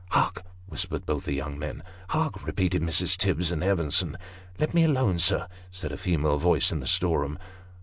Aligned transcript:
"Hark!" 0.17 0.41
whispered 0.65 1.05
both 1.05 1.25
the 1.25 1.33
young 1.35 1.59
men." 1.59 1.83
Hark!" 2.09 2.43
repeated 2.47 2.81
Mrs. 2.81 3.15
Tibbs 3.17 3.51
and 3.51 3.63
Evenson." 3.63 4.17
Let 4.59 4.73
me 4.73 4.83
alone, 4.83 5.19
sir," 5.19 5.47
said 5.69 5.91
a 5.91 5.95
female 5.97 6.39
voice 6.39 6.71
in 6.71 6.79
the 6.79 6.87
storeroom. 6.87 7.37